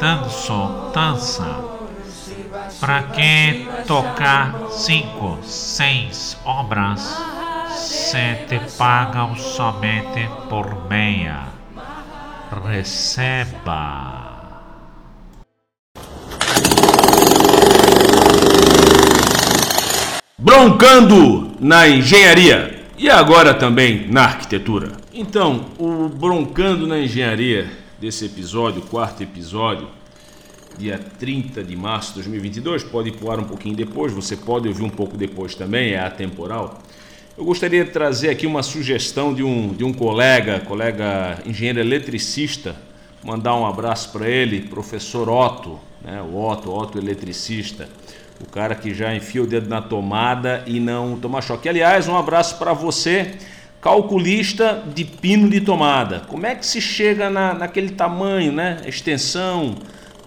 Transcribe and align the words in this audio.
tanso, 0.01 0.91
tansa. 0.93 1.55
Para 2.81 3.03
que 3.13 3.69
tocar 3.87 4.57
cinco, 4.73 5.39
seis 5.45 6.37
obras 6.45 7.17
se 7.77 8.35
te 8.49 8.59
pagam 8.77 9.37
somente 9.37 10.29
por 10.51 10.89
meia? 10.91 11.45
Receba. 12.67 14.33
Broncando 20.37 21.53
na 21.61 21.87
engenharia 21.87 22.74
e 22.97 23.11
agora 23.11 23.53
também 23.53 24.07
na 24.09 24.23
arquitetura. 24.23 24.93
Então, 25.13 25.67
o 25.79 26.09
Broncando 26.09 26.87
na 26.87 26.99
engenharia 26.99 27.71
desse 27.99 28.27
episódio, 28.27 28.83
quarto 28.83 29.23
episódio, 29.23 29.89
dia 30.79 30.99
30 31.19 31.63
de 31.63 31.77
março 31.77 32.11
de 32.11 32.15
2022, 32.17 32.85
pode 32.85 33.13
pular 33.13 33.39
um 33.39 33.45
pouquinho 33.45 33.75
depois, 33.75 34.13
você 34.13 34.37
pode 34.37 34.69
ouvir 34.69 34.83
um 34.83 34.91
pouco 34.91 35.17
depois 35.17 35.55
também, 35.55 35.93
é 35.93 36.01
atemporal. 36.01 36.83
Eu 37.37 37.45
gostaria 37.45 37.85
de 37.85 37.91
trazer 37.91 38.31
aqui 38.31 38.47
uma 38.47 38.63
sugestão 38.63 39.35
de 39.35 39.43
um, 39.43 39.75
de 39.75 39.83
um 39.83 39.93
colega, 39.93 40.61
colega 40.61 41.43
engenheiro 41.45 41.81
eletricista, 41.81 42.77
mandar 43.25 43.57
um 43.57 43.67
abraço 43.67 44.13
para 44.13 44.29
ele, 44.29 44.61
professor 44.63 45.29
Otto, 45.29 45.81
né? 46.05 46.23
o 46.23 46.37
Otto, 46.37 46.73
Otto 46.73 46.99
eletricista, 46.99 47.89
o 48.41 48.47
cara 48.47 48.75
que 48.75 48.93
já 48.93 49.15
enfia 49.15 49.43
o 49.43 49.47
dedo 49.47 49.69
na 49.69 49.81
tomada 49.81 50.63
e 50.67 50.81
não 50.81 51.17
toma 51.17 51.41
choque. 51.41 51.69
Aliás, 51.69 52.09
um 52.09 52.17
abraço 52.17 52.59
para 52.59 52.73
você, 52.73 53.35
calculista 53.81 54.83
de 54.95 55.05
pino 55.05 55.49
de 55.49 55.61
tomada. 55.61 56.21
Como 56.29 56.47
é 56.47 56.55
que 56.55 56.67
se 56.67 56.81
chega 56.81 57.31
na, 57.31 57.55
naquele 57.55 57.91
tamanho, 57.91 58.53
né? 58.53 58.79
Extensão, 58.87 59.77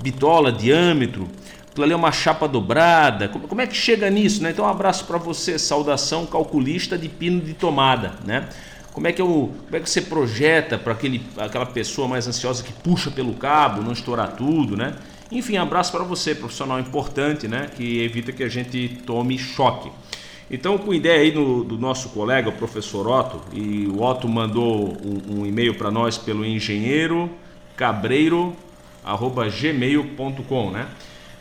bitola, 0.02 0.52
diâmetro, 0.52 1.28
aquilo 1.70 1.84
ali 1.84 1.94
é 1.94 1.96
uma 1.96 2.12
chapa 2.12 2.48
dobrada. 2.48 3.28
Como, 3.28 3.48
como 3.48 3.62
é 3.62 3.68
que 3.68 3.76
chega 3.76 4.10
nisso, 4.10 4.42
né? 4.42 4.52
Então, 4.52 4.66
um 4.66 4.70
abraço 4.70 5.06
para 5.06 5.18
você, 5.18 5.60
saudação 5.60 6.26
calculista 6.26 6.98
de 6.98 7.10
pino 7.10 7.42
de 7.42 7.54
tomada, 7.54 8.14
né? 8.26 8.48
Como 8.94 9.08
é 9.08 9.12
que, 9.12 9.22
eu, 9.22 9.54
como 9.66 9.76
é 9.76 9.80
que 9.80 9.88
você 9.88 10.02
projeta 10.02 10.76
para 10.76 10.98
aquela 11.46 11.68
pessoa 11.68 12.08
mais 12.08 12.28
ansiosa 12.28 12.64
que 12.64 12.74
puxa 12.74 13.12
pelo 13.12 13.34
cabo, 13.34 13.84
não 13.84 13.92
estourar 13.92 14.32
tudo, 14.32 14.76
né? 14.76 14.96
Enfim, 15.32 15.58
abraço 15.58 15.92
para 15.92 16.04
você, 16.04 16.34
profissional 16.34 16.80
importante, 16.80 17.48
né? 17.48 17.70
Que 17.76 18.04
evita 18.04 18.32
que 18.32 18.44
a 18.44 18.50
gente 18.50 19.02
tome 19.06 19.38
choque. 19.38 19.92
Então, 20.50 20.78
com 20.78 20.94
ideia 20.94 21.22
aí 21.22 21.32
do, 21.32 21.66
do 21.66 21.78
nosso 21.78 22.10
colega, 22.10 22.48
o 22.48 22.54
professor 22.54 23.06
Otto, 23.06 23.42
e 23.54 23.86
o 23.88 24.02
Otto 24.02 24.30
mandou 24.30 24.98
um, 25.04 25.40
um 25.40 25.46
e-mail 25.46 25.76
para 25.76 25.92
nós 25.92 26.18
pelo 26.18 26.46
engenheiro 26.46 27.30
cabreiro 27.76 28.56
gmail.com, 29.62 30.72
né? 30.72 30.88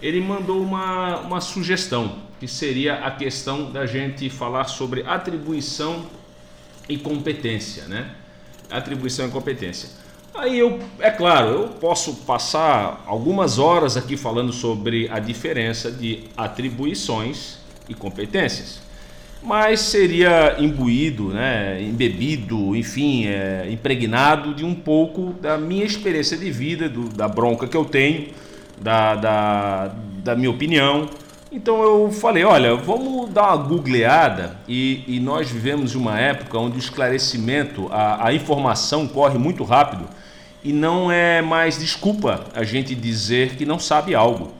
Ele 0.02 0.20
mandou 0.20 0.60
uma, 0.60 1.20
uma 1.20 1.40
sugestão, 1.40 2.18
que 2.38 2.46
seria 2.46 2.96
a 2.96 3.10
questão 3.10 3.70
da 3.72 3.86
gente 3.86 4.28
falar 4.28 4.64
sobre 4.64 5.02
atribuição 5.06 6.06
e 6.88 6.98
competência, 6.98 7.84
né? 7.86 8.14
Atribuição 8.70 9.28
e 9.28 9.30
competência. 9.30 9.88
Aí 10.38 10.58
eu, 10.58 10.78
é 11.00 11.10
claro, 11.10 11.48
eu 11.48 11.68
posso 11.68 12.12
passar 12.26 13.02
algumas 13.06 13.58
horas 13.58 13.96
aqui 13.96 14.18
falando 14.18 14.52
sobre 14.52 15.08
a 15.10 15.18
diferença 15.18 15.90
de 15.90 16.24
atribuições 16.36 17.58
e 17.88 17.94
competências, 17.94 18.82
mas 19.42 19.80
seria 19.80 20.56
imbuído, 20.58 21.28
né, 21.28 21.82
embebido, 21.82 22.76
enfim, 22.76 23.26
é, 23.26 23.66
impregnado 23.70 24.54
de 24.54 24.62
um 24.62 24.74
pouco 24.74 25.32
da 25.40 25.56
minha 25.56 25.86
experiência 25.86 26.36
de 26.36 26.50
vida, 26.50 26.86
do, 26.86 27.08
da 27.08 27.26
bronca 27.26 27.66
que 27.66 27.76
eu 27.76 27.86
tenho, 27.86 28.28
da, 28.78 29.14
da, 29.14 29.94
da 30.22 30.36
minha 30.36 30.50
opinião. 30.50 31.08
Então 31.50 31.82
eu 31.82 32.12
falei, 32.12 32.44
olha, 32.44 32.76
vamos 32.76 33.30
dar 33.30 33.54
uma 33.54 33.56
googleada 33.56 34.58
e, 34.68 35.02
e 35.06 35.18
nós 35.18 35.50
vivemos 35.50 35.94
uma 35.94 36.20
época 36.20 36.58
onde 36.58 36.76
o 36.76 36.78
esclarecimento, 36.78 37.88
a, 37.90 38.26
a 38.26 38.34
informação 38.34 39.08
corre 39.08 39.38
muito 39.38 39.64
rápido 39.64 40.06
e 40.66 40.72
não 40.72 41.12
é 41.12 41.40
mais 41.40 41.78
desculpa 41.78 42.44
a 42.52 42.64
gente 42.64 42.92
dizer 42.92 43.54
que 43.54 43.64
não 43.64 43.78
sabe 43.78 44.16
algo, 44.16 44.52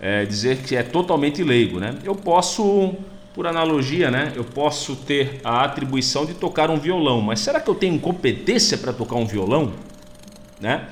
é 0.00 0.24
dizer 0.24 0.56
que 0.62 0.74
é 0.74 0.82
totalmente 0.82 1.44
leigo, 1.44 1.78
né? 1.78 1.94
Eu 2.02 2.14
posso, 2.14 2.94
por 3.34 3.46
analogia, 3.46 4.10
né? 4.10 4.32
Eu 4.34 4.42
posso 4.42 4.96
ter 4.96 5.42
a 5.44 5.62
atribuição 5.62 6.24
de 6.24 6.32
tocar 6.32 6.70
um 6.70 6.78
violão, 6.78 7.20
mas 7.20 7.40
será 7.40 7.60
que 7.60 7.68
eu 7.68 7.74
tenho 7.74 7.98
competência 7.98 8.78
para 8.78 8.90
tocar 8.90 9.16
um 9.16 9.26
violão, 9.26 9.74
né? 10.58 10.88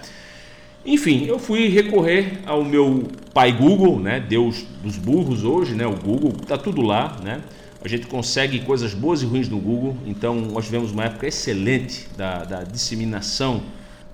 Enfim, 0.84 1.24
eu 1.24 1.38
fui 1.38 1.68
recorrer 1.68 2.40
ao 2.44 2.62
meu 2.62 3.04
pai 3.32 3.52
Google, 3.52 3.98
né? 3.98 4.20
Deus 4.20 4.66
dos 4.82 4.98
burros 4.98 5.44
hoje, 5.44 5.74
né? 5.74 5.86
O 5.86 5.96
Google 5.96 6.32
tá 6.46 6.58
tudo 6.58 6.82
lá, 6.82 7.16
né? 7.24 7.40
A 7.82 7.88
gente 7.88 8.06
consegue 8.06 8.58
coisas 8.58 8.92
boas 8.92 9.22
e 9.22 9.24
ruins 9.24 9.48
no 9.48 9.58
Google, 9.58 9.96
então 10.04 10.34
nós 10.34 10.66
vivemos 10.66 10.92
uma 10.92 11.04
época 11.04 11.26
excelente 11.26 12.06
da, 12.18 12.44
da 12.44 12.62
disseminação 12.64 13.62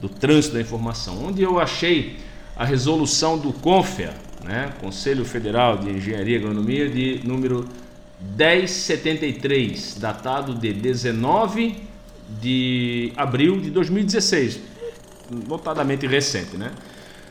do 0.01 0.09
trânsito 0.09 0.55
da 0.55 0.61
informação, 0.61 1.27
onde 1.27 1.43
eu 1.43 1.59
achei 1.59 2.19
a 2.57 2.65
resolução 2.65 3.39
do 3.39 3.53
CONFEA, 3.53 4.15
né? 4.45 4.73
Conselho 4.81 5.25
Federal 5.25 5.79
de 5.79 5.91
Engenharia 5.91 6.37
e 6.37 6.41
Agronomia, 6.41 6.89
de 6.89 7.21
número 7.25 7.69
1073, 8.37 9.97
datado 9.99 10.55
de 10.55 10.73
19 10.73 11.77
de 12.41 13.13
abril 13.17 13.61
de 13.61 13.71
2016, 13.71 14.61
notadamente 15.49 16.07
recente, 16.07 16.57
né? 16.57 16.73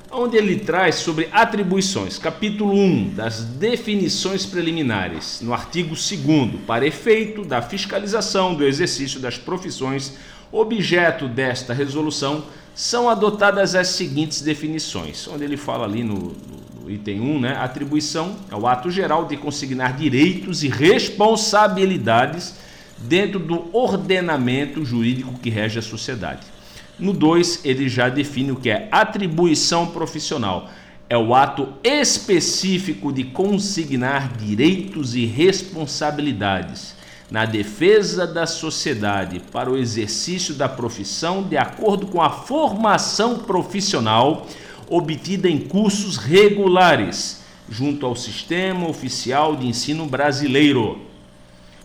Onde 0.10 0.38
ele 0.38 0.58
traz 0.60 0.96
sobre 0.96 1.28
atribuições, 1.34 2.18
capítulo 2.18 2.74
1 2.74 3.10
das 3.10 3.44
definições 3.44 4.46
preliminares, 4.46 5.42
no 5.42 5.54
artigo 5.54 5.90
2, 5.90 6.62
para 6.66 6.88
efeito 6.88 7.44
da 7.44 7.62
fiscalização 7.62 8.56
do 8.56 8.64
exercício 8.64 9.20
das 9.20 9.38
profissões 9.38 10.14
objeto 10.50 11.28
desta 11.28 11.74
resolução, 11.74 12.46
são 12.74 13.10
adotadas 13.10 13.76
as 13.76 13.90
seguintes 13.90 14.42
definições, 14.42 15.28
onde 15.28 15.44
ele 15.44 15.58
fala 15.58 15.86
ali 15.86 16.06
no, 16.06 16.34
no 16.82 16.90
item 16.90 17.20
1, 17.20 17.40
né? 17.42 17.58
Atribuição 17.58 18.38
é 18.50 18.56
o 18.56 18.66
ato 18.66 18.90
geral 18.90 19.26
de 19.26 19.36
consignar 19.36 19.98
direitos 19.98 20.64
e 20.64 20.70
responsabilidades 20.70 22.56
dentro 22.98 23.40
do 23.40 23.68
ordenamento 23.76 24.86
jurídico 24.86 25.38
que 25.38 25.50
rege 25.50 25.80
a 25.80 25.82
sociedade. 25.82 26.57
No 27.00 27.14
2, 27.14 27.62
ele 27.64 27.88
já 27.88 28.10
define 28.10 28.52
o 28.52 28.56
que 28.56 28.70
é 28.70 28.88
atribuição 28.92 29.88
profissional. 29.88 30.70
É 31.10 31.18
o 31.18 31.34
ato 31.34 31.74
específico 31.84 33.14
de 33.14 33.24
consignar 33.24 34.34
direitos 34.36 35.16
e 35.16 35.26
responsabilidades 35.26 36.96
na 37.30 37.46
defesa 37.46 38.26
da 38.26 38.46
sociedade 38.46 39.42
para 39.52 39.70
o 39.70 39.78
exercício 39.78 40.54
da 40.54 40.68
profissão 40.68 41.44
de 41.44 41.58
acordo 41.58 42.08
com 42.08 42.22
a 42.22 42.30
formação 42.30 43.40
profissional 43.40 44.48
obtida 44.90 45.50
em 45.50 45.60
cursos 45.60 46.18
regulares 46.18 47.44
junto 47.70 48.06
ao 48.06 48.16
sistema 48.16 48.88
oficial 48.88 49.56
de 49.56 49.68
ensino 49.68 50.06
brasileiro. 50.06 51.02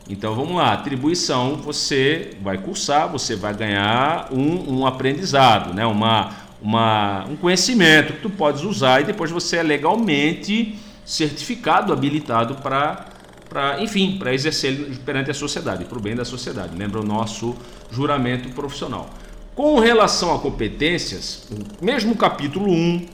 Então 0.08 0.34
vamos 0.34 0.56
lá, 0.56 0.72
atribuição 0.72 1.56
você 1.56 2.36
vai 2.42 2.58
cursar, 2.58 3.08
você 3.08 3.36
vai 3.36 3.54
ganhar 3.54 4.28
um, 4.32 4.78
um 4.78 4.86
aprendizado, 4.86 5.72
né? 5.72 5.86
uma, 5.86 6.32
uma, 6.60 7.24
um 7.28 7.36
conhecimento 7.36 8.14
que 8.14 8.20
tu 8.20 8.30
podes 8.30 8.62
usar 8.62 9.00
e 9.00 9.04
depois 9.04 9.30
você 9.30 9.58
é 9.58 9.62
legalmente 9.62 10.76
certificado, 11.04 11.92
habilitado 11.92 12.56
para 12.56 13.12
para, 13.52 13.82
enfim, 13.82 14.16
para 14.18 14.32
exercer 14.32 14.74
perante 15.04 15.30
a 15.30 15.34
sociedade, 15.34 15.84
para 15.84 15.98
o 15.98 16.00
bem 16.00 16.16
da 16.16 16.24
sociedade. 16.24 16.74
Lembra 16.74 17.00
o 17.00 17.04
nosso 17.04 17.54
juramento 17.90 18.48
profissional. 18.54 19.10
Com 19.54 19.78
relação 19.78 20.34
a 20.34 20.38
competências, 20.38 21.48
mesmo 21.78 22.16
capítulo 22.16 22.72
1 22.72 23.06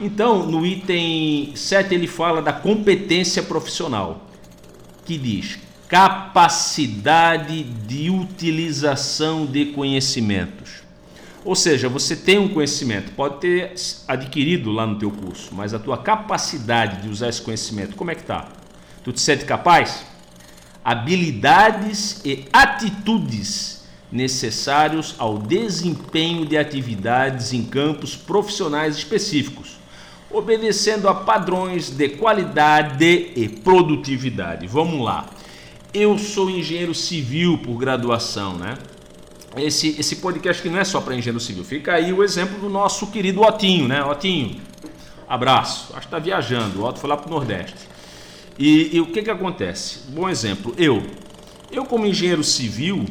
Então, 0.00 0.46
no 0.46 0.64
item 0.64 1.56
7 1.56 1.92
ele 1.92 2.06
fala 2.06 2.40
da 2.40 2.52
competência 2.52 3.42
profissional, 3.42 4.26
que 5.04 5.18
diz: 5.18 5.58
capacidade 5.88 7.64
de 7.64 8.08
utilização 8.08 9.44
de 9.44 9.66
conhecimentos. 9.66 10.82
Ou 11.44 11.54
seja, 11.56 11.88
você 11.88 12.14
tem 12.14 12.38
um 12.38 12.48
conhecimento, 12.48 13.12
pode 13.12 13.38
ter 13.38 13.74
adquirido 14.06 14.70
lá 14.70 14.86
no 14.86 14.98
teu 14.98 15.10
curso, 15.10 15.54
mas 15.54 15.72
a 15.72 15.78
tua 15.78 15.96
capacidade 15.96 17.02
de 17.02 17.08
usar 17.08 17.28
esse 17.28 17.40
conhecimento, 17.40 17.96
como 17.96 18.10
é 18.10 18.14
que 18.14 18.22
tá? 18.22 18.48
Tu 19.02 19.12
te 19.12 19.20
sente 19.20 19.44
capaz? 19.44 20.04
Habilidades 20.84 22.20
e 22.24 22.46
atitudes 22.52 23.86
necessários 24.12 25.14
ao 25.18 25.38
desempenho 25.38 26.44
de 26.44 26.56
atividades 26.56 27.52
em 27.52 27.64
campos 27.64 28.14
profissionais 28.14 28.96
específicos, 28.96 29.77
obedecendo 30.30 31.08
a 31.08 31.14
padrões 31.14 31.90
de 31.90 32.08
qualidade 32.10 33.32
e 33.34 33.48
produtividade. 33.48 34.66
Vamos 34.66 35.02
lá. 35.04 35.26
Eu 35.92 36.18
sou 36.18 36.50
engenheiro 36.50 36.94
civil 36.94 37.58
por 37.58 37.78
graduação, 37.78 38.54
né? 38.54 38.76
Esse, 39.56 39.98
esse 39.98 40.16
podcast 40.16 40.62
que 40.62 40.68
não 40.68 40.78
é 40.78 40.84
só 40.84 41.00
para 41.00 41.14
engenheiro 41.14 41.40
civil. 41.40 41.64
Fica 41.64 41.94
aí 41.94 42.12
o 42.12 42.22
exemplo 42.22 42.58
do 42.58 42.68
nosso 42.68 43.06
querido 43.06 43.40
Otinho, 43.40 43.88
né? 43.88 44.04
Otinho, 44.04 44.60
abraço. 45.26 45.92
Acho 45.92 46.00
que 46.00 46.06
está 46.06 46.18
viajando. 46.18 46.80
O 46.80 46.84
Otto 46.84 47.00
foi 47.00 47.08
lá 47.08 47.16
para 47.16 47.26
o 47.26 47.30
Nordeste. 47.30 47.88
E, 48.58 48.96
e, 48.96 49.00
o 49.00 49.06
que, 49.06 49.22
que 49.22 49.30
acontece? 49.30 50.00
Bom 50.08 50.28
exemplo, 50.28 50.74
eu. 50.76 51.02
Eu, 51.70 51.84
como 51.84 52.06
engenheiro 52.06 52.42
civil, 52.42 53.06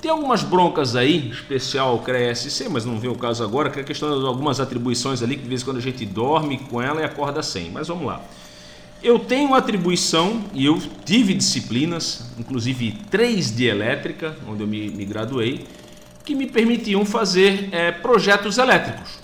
tem 0.00 0.10
algumas 0.10 0.42
broncas 0.42 0.96
aí, 0.96 1.28
especial 1.30 1.98
CREA-SC, 1.98 2.68
mas 2.70 2.84
não 2.86 2.98
vem 2.98 3.10
o 3.10 3.14
caso 3.14 3.44
agora, 3.44 3.68
que 3.68 3.78
é 3.78 3.82
a 3.82 3.84
questão 3.84 4.18
de 4.18 4.26
algumas 4.26 4.58
atribuições 4.58 5.22
ali, 5.22 5.36
que 5.36 5.42
de 5.42 5.48
vez 5.48 5.60
em 5.60 5.64
quando 5.64 5.76
a 5.76 5.82
gente 5.82 6.06
dorme 6.06 6.58
com 6.58 6.80
ela 6.80 7.02
e 7.02 7.04
acorda 7.04 7.42
sem. 7.42 7.70
Mas 7.70 7.88
vamos 7.88 8.06
lá. 8.06 8.22
Eu 9.02 9.18
tenho 9.18 9.54
atribuição 9.54 10.44
e 10.54 10.64
eu 10.64 10.80
tive 11.04 11.34
disciplinas, 11.34 12.30
inclusive 12.38 12.92
três 13.10 13.54
de 13.54 13.66
elétrica, 13.66 14.36
onde 14.48 14.62
eu 14.62 14.66
me, 14.66 14.90
me 14.90 15.04
graduei, 15.04 15.66
que 16.24 16.34
me 16.34 16.46
permitiam 16.46 17.04
fazer 17.04 17.68
é, 17.72 17.90
projetos 17.92 18.56
elétricos. 18.56 19.18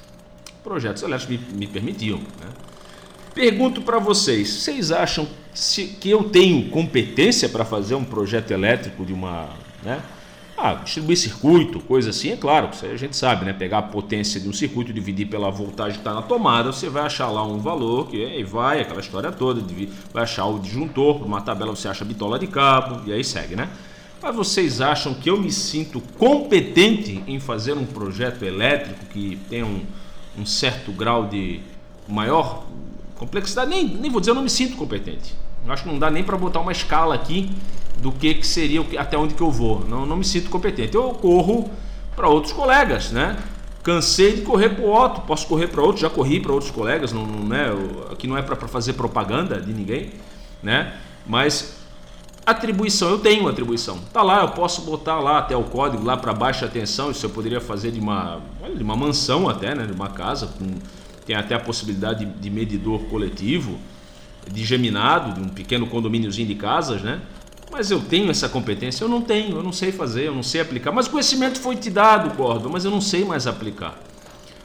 Projetos 0.63 1.03
elétricos 1.03 1.39
me, 1.49 1.59
me 1.59 1.67
permitiam. 1.67 2.19
Né? 2.19 2.49
Pergunto 3.35 3.81
para 3.81 3.99
vocês: 3.99 4.49
vocês 4.49 4.91
acham 4.91 5.29
que 6.01 6.11
eu 6.11 6.25
tenho 6.25 6.69
competência 6.71 7.49
para 7.49 7.65
fazer 7.65 7.95
um 7.95 8.05
projeto 8.05 8.51
elétrico 8.51 9.05
de 9.05 9.13
uma. 9.13 9.51
Né? 9.83 10.01
Ah, 10.59 10.73
distribuir 10.73 11.19
circuito, 11.19 11.81
coisa 11.81 12.09
assim, 12.09 12.31
é 12.31 12.37
claro, 12.37 12.71
a 12.83 12.97
gente 12.97 13.15
sabe, 13.15 13.45
né? 13.45 13.53
Pegar 13.53 13.79
a 13.79 13.83
potência 13.83 14.41
de 14.41 14.49
um 14.49 14.55
circuito, 14.55 14.91
dividir 14.91 15.27
pela 15.27 15.51
voltagem 15.51 15.93
que 15.93 15.99
está 15.99 16.15
na 16.15 16.23
tomada, 16.23 16.73
você 16.73 16.89
vai 16.89 17.03
achar 17.03 17.29
lá 17.29 17.45
um 17.45 17.59
valor, 17.59 18.09
que 18.09 18.25
aí 18.25 18.43
vai, 18.43 18.81
aquela 18.81 19.01
história 19.01 19.31
toda, 19.31 19.63
vai 20.15 20.23
achar 20.23 20.47
o 20.47 20.59
disjuntor, 20.59 21.23
uma 21.23 21.43
tabela 21.43 21.77
você 21.77 21.89
acha 21.89 22.07
bitola 22.07 22.39
de 22.39 22.47
cabo, 22.47 23.03
e 23.07 23.13
aí 23.13 23.23
segue, 23.23 23.55
né? 23.55 23.69
Mas 24.23 24.35
vocês 24.35 24.81
acham 24.81 25.13
que 25.13 25.29
eu 25.29 25.39
me 25.39 25.53
sinto 25.53 26.01
competente 26.17 27.23
em 27.27 27.39
fazer 27.39 27.75
um 27.75 27.85
projeto 27.85 28.43
elétrico 28.43 29.05
que 29.13 29.39
tem 29.51 29.63
um, 29.63 29.83
um 30.39 30.47
certo 30.47 30.91
grau 30.91 31.27
de 31.27 31.61
maior 32.09 32.65
complexidade? 33.17 33.69
Nem, 33.69 33.87
nem 33.87 34.11
vou 34.11 34.21
dizer, 34.21 34.31
eu 34.31 34.35
não 34.35 34.43
me 34.43 34.51
sinto 34.51 34.75
competente. 34.75 35.35
Eu 35.67 35.73
acho 35.73 35.83
que 35.83 35.89
não 35.89 35.99
dá 35.99 36.11
nem 36.11 36.23
para 36.23 36.37
botar 36.37 36.61
uma 36.61 36.73
escala 36.73 37.15
aqui 37.15 37.51
do 38.01 38.13
que, 38.13 38.35
que 38.35 38.47
seria 38.47 38.85
até 38.99 39.19
onde 39.19 39.35
que 39.35 39.43
eu 39.43 39.51
vou. 39.51 39.85
Não, 39.89 40.07
não 40.07 40.17
me 40.17 40.25
sinto 40.25 40.49
competente. 40.49 40.95
Eu 40.95 41.11
corro 41.11 41.71
para 42.15 42.29
outros 42.29 42.53
colegas, 42.53 43.11
né? 43.11 43.37
Cansei 43.83 44.37
de 44.37 44.43
correr 44.43 44.71
para 44.71 44.85
o 44.85 44.93
Otto, 44.93 45.21
posso 45.23 45.47
correr 45.47 45.69
para 45.69 45.83
outros, 45.83 46.01
já 46.01 46.11
corri 46.11 46.41
para 46.41 46.53
outros 46.53 46.71
colegas, 46.71 47.13
não, 47.13 47.25
não 47.25 47.47
né? 47.47 47.67
aqui 48.11 48.27
não 48.27 48.37
é 48.37 48.43
para 48.43 48.57
fazer 48.57 48.95
propaganda 48.95 49.61
de 49.61 49.73
ninguém, 49.73 50.13
né? 50.63 50.95
Mas 51.25 51.77
atribuição, 52.45 53.11
eu 53.11 53.19
tenho 53.19 53.47
atribuição. 53.49 53.99
Tá 54.13 54.23
lá, 54.23 54.43
eu 54.43 54.49
posso 54.49 54.83
botar 54.83 55.21
lá 55.21 55.39
até 55.39 55.57
o 55.57 55.65
código 55.65 56.05
lá 56.05 56.17
para 56.17 56.33
baixa 56.33 56.67
tensão, 56.67 57.11
isso 57.11 57.27
eu 57.27 57.31
poderia 57.31 57.61
fazer 57.61 57.93
de 57.93 58.01
uma, 58.01 58.41
de 58.77 58.83
uma 58.83 58.97
mansão 58.97 59.49
até, 59.49 59.75
né? 59.75 59.87
De 59.87 59.93
uma 59.93 60.09
casa, 60.09 60.49
com, 60.49 60.67
tem 61.25 61.37
até 61.37 61.55
a 61.55 61.61
possibilidade 61.61 62.25
de, 62.25 62.33
de 62.33 62.51
medidor 62.51 63.01
coletivo, 63.05 63.79
de 64.51 64.65
geminado, 64.65 65.35
de 65.35 65.41
um 65.41 65.49
pequeno 65.49 65.87
condomíniozinho 65.87 66.47
de 66.47 66.55
casas, 66.55 67.03
né? 67.03 67.21
Mas 67.71 67.91
eu 67.91 68.01
tenho 68.01 68.31
essa 68.31 68.49
competência? 68.49 69.05
Eu 69.05 69.09
não 69.09 69.21
tenho, 69.21 69.57
eu 69.57 69.63
não 69.63 69.73
sei 69.73 69.93
fazer, 69.93 70.29
eu 70.29 70.35
não 70.35 70.43
sei 70.43 70.61
aplicar. 70.61 70.93
Mas 70.93 71.07
o 71.07 71.11
conhecimento 71.11 71.59
foi 71.61 71.77
te 71.77 71.91
dado, 71.91 72.35
Gordon, 72.37 72.69
mas 72.69 72.85
eu 72.85 72.91
não 72.91 73.01
sei 73.01 73.25
mais 73.25 73.47
aplicar. 73.47 73.99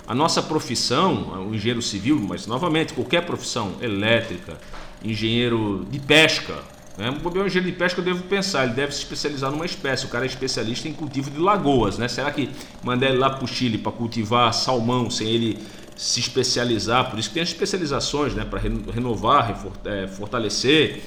A 0.08 0.14
nossa 0.14 0.42
profissão, 0.42 1.48
o 1.50 1.56
engenheiro 1.56 1.82
civil, 1.82 2.20
mas 2.20 2.46
novamente, 2.46 2.94
qualquer 2.94 3.26
profissão, 3.26 3.74
elétrica, 3.82 4.58
engenheiro 5.04 5.86
de 5.90 6.00
pesca, 6.00 6.56
né? 6.98 7.10
Um 7.10 7.46
engenheiro 7.46 7.72
de 7.72 7.78
pesca 7.78 8.00
eu 8.00 8.06
devo 8.06 8.24
pensar, 8.24 8.66
ele 8.66 8.74
deve 8.74 8.92
se 8.92 9.00
especializar 9.00 9.50
numa 9.52 9.66
espécie. 9.66 10.06
O 10.06 10.10
cara 10.10 10.26
é 10.26 10.28
especialista 10.28 10.88
em 10.88 10.94
cultivo 10.94 11.32
de 11.32 11.40
lagoas, 11.40 11.98
né? 11.98 12.08
Será 12.08 12.32
que 12.32 12.50
mandar 12.84 13.10
ele 13.10 13.18
lá 13.18 13.30
para 13.30 13.44
o 13.44 13.48
Chile 13.48 13.78
para 13.78 13.92
cultivar 13.92 14.54
salmão 14.54 15.10
sem 15.10 15.28
ele 15.28 15.60
se 15.96 16.20
especializar? 16.20 17.10
Por 17.10 17.20
isso 17.20 17.30
que 17.30 17.36
tem 17.36 17.44
as 17.44 17.50
especializações, 17.50 18.34
né? 18.34 18.46
Para 18.46 18.60
renovar, 18.60 19.56
é, 19.86 20.08
fortalecer 20.08 21.02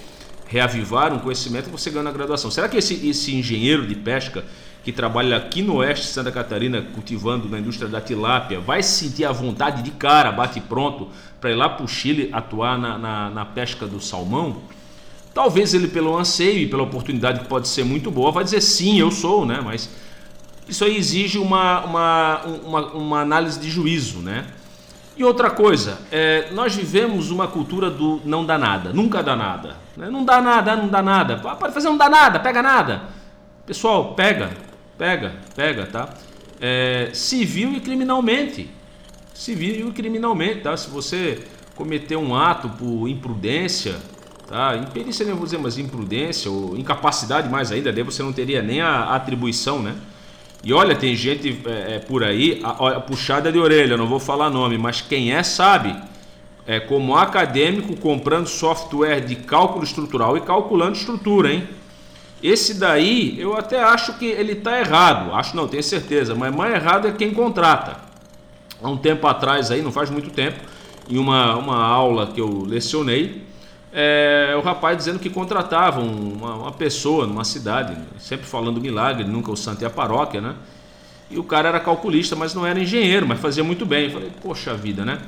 reavivar 0.46 1.12
um 1.12 1.18
conhecimento 1.18 1.70
você 1.70 1.90
ganha 1.90 2.04
na 2.04 2.12
graduação. 2.12 2.50
Será 2.50 2.68
que 2.68 2.76
esse, 2.76 3.06
esse 3.08 3.34
engenheiro 3.34 3.86
de 3.86 3.94
pesca 3.94 4.44
que 4.84 4.92
trabalha 4.92 5.36
aqui 5.36 5.62
no 5.62 5.76
oeste 5.76 6.06
de 6.06 6.12
Santa 6.12 6.30
Catarina, 6.30 6.82
cultivando 6.94 7.48
na 7.48 7.58
indústria 7.58 7.88
da 7.88 8.00
tilápia, 8.00 8.60
vai 8.60 8.82
se 8.82 9.06
sentir 9.06 9.24
à 9.24 9.32
vontade 9.32 9.82
de 9.82 9.90
cara, 9.90 10.30
bate 10.30 10.60
pronto, 10.60 11.08
para 11.40 11.50
ir 11.50 11.54
lá 11.54 11.68
para 11.68 11.84
o 11.84 11.88
Chile 11.88 12.28
atuar 12.32 12.78
na, 12.78 12.98
na, 12.98 13.30
na, 13.30 13.44
pesca 13.46 13.86
do 13.86 14.00
salmão? 14.00 14.58
Talvez 15.32 15.72
ele, 15.72 15.88
pelo 15.88 16.16
anseio 16.16 16.58
e 16.58 16.68
pela 16.68 16.82
oportunidade 16.82 17.40
que 17.40 17.46
pode 17.46 17.66
ser 17.66 17.84
muito 17.84 18.10
boa, 18.10 18.30
vai 18.30 18.44
dizer 18.44 18.60
sim, 18.60 19.00
eu 19.00 19.10
sou, 19.10 19.46
né? 19.46 19.60
Mas 19.64 19.88
isso 20.68 20.84
aí 20.84 20.96
exige 20.96 21.38
uma, 21.38 21.80
uma, 21.84 22.42
uma, 22.44 22.86
uma 22.92 23.20
análise 23.20 23.58
de 23.58 23.70
juízo, 23.70 24.18
né? 24.18 24.46
E 25.16 25.22
outra 25.22 25.48
coisa, 25.50 25.98
é, 26.10 26.50
nós 26.52 26.74
vivemos 26.74 27.30
uma 27.30 27.46
cultura 27.46 27.88
do 27.88 28.20
não 28.24 28.44
dá 28.44 28.58
nada, 28.58 28.92
nunca 28.92 29.22
dá 29.22 29.36
nada. 29.36 29.76
Né? 29.96 30.10
Não 30.10 30.24
dá 30.24 30.40
nada, 30.40 30.74
não 30.74 30.88
dá 30.88 31.02
nada. 31.02 31.36
Pode 31.36 31.72
fazer, 31.72 31.88
não 31.88 31.96
dá 31.96 32.10
nada, 32.10 32.40
pega 32.40 32.60
nada. 32.60 33.02
Pessoal, 33.64 34.14
pega, 34.14 34.50
pega, 34.98 35.36
pega, 35.54 35.86
tá? 35.86 36.08
É, 36.60 37.10
civil 37.12 37.72
e 37.74 37.80
criminalmente. 37.80 38.68
Civil 39.32 39.88
e 39.88 39.92
criminalmente, 39.92 40.62
tá? 40.62 40.76
Se 40.76 40.90
você 40.90 41.44
cometer 41.76 42.16
um 42.16 42.34
ato 42.34 42.68
por 42.70 43.08
imprudência, 43.08 43.96
tá? 44.48 44.76
Imperícia 44.76 45.24
nem 45.24 45.34
vou 45.34 45.44
dizer, 45.44 45.58
mas 45.58 45.78
imprudência 45.78 46.50
ou 46.50 46.76
incapacidade 46.76 47.48
mais 47.48 47.70
ainda, 47.70 47.92
daí 47.92 48.02
você 48.02 48.22
não 48.22 48.32
teria 48.32 48.62
nem 48.62 48.80
a 48.80 49.14
atribuição, 49.14 49.80
né? 49.80 49.94
E 50.64 50.72
olha, 50.72 50.96
tem 50.96 51.14
gente 51.14 51.60
é, 51.66 51.96
é, 51.96 51.98
por 51.98 52.24
aí, 52.24 52.60
a, 52.64 52.70
a, 52.70 53.00
puxada 53.00 53.52
de 53.52 53.58
orelha, 53.58 53.98
não 53.98 54.06
vou 54.06 54.18
falar 54.18 54.48
nome, 54.48 54.78
mas 54.78 55.02
quem 55.02 55.34
é 55.34 55.42
sabe. 55.42 55.94
É 56.66 56.80
como 56.80 57.14
acadêmico 57.14 57.94
comprando 57.96 58.46
software 58.46 59.20
de 59.20 59.36
cálculo 59.36 59.84
estrutural 59.84 60.38
e 60.38 60.40
calculando 60.40 60.96
estrutura, 60.96 61.52
hein? 61.52 61.68
Esse 62.42 62.74
daí 62.74 63.38
eu 63.38 63.54
até 63.54 63.82
acho 63.82 64.18
que 64.18 64.24
ele 64.24 64.52
está 64.52 64.78
errado. 64.78 65.34
Acho 65.34 65.54
não, 65.54 65.68
tenho 65.68 65.82
certeza, 65.82 66.34
mas 66.34 66.54
mais 66.54 66.74
errado 66.74 67.06
é 67.06 67.12
quem 67.12 67.32
contrata. 67.32 67.96
Há 68.82 68.88
um 68.88 68.96
tempo 68.96 69.26
atrás 69.26 69.70
aí, 69.70 69.82
não 69.82 69.92
faz 69.92 70.08
muito 70.08 70.30
tempo, 70.30 70.58
em 71.08 71.18
uma, 71.18 71.54
uma 71.56 71.84
aula 71.84 72.28
que 72.28 72.40
eu 72.40 72.64
lecionei, 72.66 73.43
é, 73.96 74.52
o 74.56 74.60
rapaz 74.60 74.98
dizendo 74.98 75.20
que 75.20 75.30
contratavam 75.30 76.04
uma, 76.04 76.54
uma, 76.56 76.72
pessoa 76.72 77.28
numa 77.28 77.44
cidade, 77.44 77.96
sempre 78.18 78.44
falando 78.44 78.80
milagre, 78.80 79.22
nunca 79.22 79.52
o 79.52 79.56
santo 79.56 79.82
e 79.82 79.84
a 79.84 79.90
paróquia, 79.90 80.40
né? 80.40 80.56
E 81.30 81.38
o 81.38 81.44
cara 81.44 81.68
era 81.68 81.78
calculista, 81.78 82.34
mas 82.34 82.52
não 82.54 82.66
era 82.66 82.80
engenheiro, 82.80 83.26
mas 83.26 83.38
fazia 83.38 83.62
muito 83.62 83.86
bem. 83.86 84.06
Eu 84.06 84.10
falei, 84.10 84.32
poxa 84.42 84.74
vida, 84.74 85.04
né? 85.04 85.20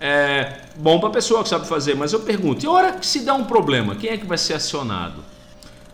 É 0.00 0.62
bom 0.76 0.98
para 0.98 1.10
a 1.10 1.12
pessoa 1.12 1.44
que 1.44 1.48
sabe 1.48 1.68
fazer, 1.68 1.94
mas 1.94 2.12
eu 2.12 2.20
pergunto, 2.20 2.64
e 2.64 2.68
a 2.68 2.70
hora 2.72 2.92
que 2.92 3.06
se 3.06 3.20
dá 3.20 3.34
um 3.34 3.44
problema, 3.44 3.94
quem 3.94 4.10
é 4.10 4.16
que 4.16 4.26
vai 4.26 4.38
ser 4.38 4.54
acionado? 4.54 5.22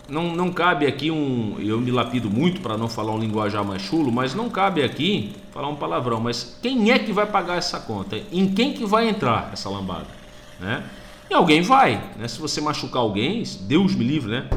Não, 0.08 0.34
não 0.34 0.50
cabe 0.50 0.86
aqui 0.86 1.10
um. 1.10 1.56
Eu 1.60 1.78
me 1.78 1.90
lapido 1.90 2.30
muito 2.30 2.62
para 2.62 2.78
não 2.78 2.88
falar 2.88 3.12
um 3.12 3.18
linguajar 3.18 3.64
mais 3.64 3.82
chulo, 3.82 4.10
mas 4.10 4.34
não 4.34 4.48
cabe 4.48 4.82
aqui 4.82 5.34
falar 5.52 5.68
um 5.68 5.76
palavrão. 5.76 6.20
Mas 6.20 6.58
quem 6.62 6.90
é 6.90 6.98
que 6.98 7.12
vai 7.12 7.26
pagar 7.26 7.56
essa 7.56 7.80
conta? 7.80 8.16
Em 8.32 8.50
quem 8.52 8.72
que 8.72 8.84
vai 8.84 9.08
entrar 9.08 9.50
essa 9.52 9.68
lambada? 9.68 10.06
Né? 10.60 10.82
E 11.30 11.34
alguém 11.34 11.62
vai. 11.62 12.02
Né? 12.16 12.28
Se 12.28 12.38
você 12.38 12.60
machucar 12.60 13.02
alguém, 13.02 13.42
Deus 13.62 13.94
me 13.94 14.04
livre, 14.04 14.30
né? 14.30 14.48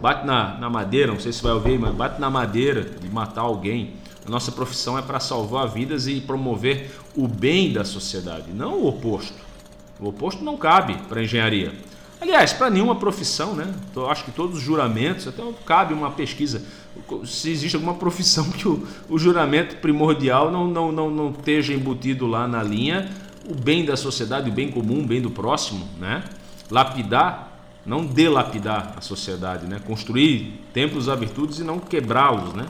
Bate 0.00 0.26
na, 0.26 0.56
na 0.58 0.70
madeira, 0.70 1.12
não 1.12 1.20
sei 1.20 1.32
se 1.32 1.42
vai 1.42 1.52
ouvir, 1.52 1.78
mas 1.78 1.94
bate 1.94 2.20
na 2.20 2.30
madeira 2.30 2.82
de 2.82 3.08
matar 3.08 3.42
alguém. 3.42 3.94
A 4.26 4.30
nossa 4.30 4.52
profissão 4.52 4.98
é 4.98 5.02
para 5.02 5.18
salvar 5.18 5.68
vidas 5.68 6.06
e 6.06 6.20
promover 6.20 6.90
o 7.16 7.26
bem 7.26 7.72
da 7.72 7.84
sociedade, 7.84 8.52
não 8.52 8.74
o 8.74 8.88
oposto. 8.88 9.34
O 9.98 10.08
oposto 10.08 10.44
não 10.44 10.56
cabe 10.56 10.96
para 11.08 11.20
a 11.20 11.24
engenharia. 11.24 11.72
Aliás, 12.20 12.52
para 12.52 12.68
nenhuma 12.68 12.96
profissão, 12.96 13.54
né? 13.54 13.72
Eu 13.94 14.10
acho 14.10 14.24
que 14.24 14.30
todos 14.30 14.58
os 14.58 14.62
juramentos, 14.62 15.26
até 15.26 15.42
cabe 15.64 15.94
uma 15.94 16.10
pesquisa 16.10 16.62
se 17.24 17.50
existe 17.50 17.76
alguma 17.76 17.94
profissão 17.94 18.50
que 18.52 18.66
o, 18.66 18.86
o 19.08 19.18
juramento 19.18 19.76
primordial 19.76 20.50
não, 20.50 20.66
não, 20.66 20.92
não, 20.92 21.10
não 21.10 21.30
esteja 21.30 21.72
embutido 21.72 22.26
lá 22.26 22.46
na 22.48 22.62
linha 22.62 23.08
o 23.48 23.54
bem 23.54 23.84
da 23.84 23.96
sociedade, 23.96 24.50
o 24.50 24.52
bem 24.52 24.70
comum, 24.70 25.00
o 25.00 25.06
bem 25.06 25.20
do 25.20 25.30
próximo, 25.30 25.88
né? 25.98 26.22
Lapidar, 26.70 27.60
não 27.84 28.04
delapidar 28.04 28.94
a 28.96 29.00
sociedade, 29.00 29.66
né? 29.66 29.80
Construir 29.86 30.60
templos 30.72 31.08
a 31.08 31.14
virtudes 31.14 31.58
e 31.58 31.64
não 31.64 31.78
quebrá-los, 31.78 32.52
né? 32.52 32.66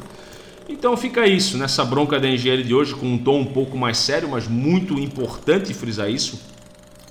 Então 0.68 0.97
fica 0.97 1.26
isso, 1.26 1.56
nessa 1.56 1.85
bronca 1.85 2.20
da 2.20 2.28
engenharia 2.28 2.64
de 2.64 2.75
hoje, 2.75 2.94
com 2.94 3.06
um 3.06 3.18
tom 3.18 3.40
um 3.40 3.47
pouco 3.47 3.76
mais 3.76 3.99
sério, 3.99 4.28
mas 4.28 4.47
muito 4.47 4.99
importante 4.99 5.75
frisar 5.75 6.11
isso. 6.11 6.40